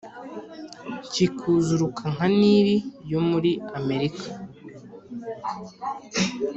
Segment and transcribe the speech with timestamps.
[1.11, 2.75] kikuzuruka nka Nili
[3.11, 4.25] yo muri amerika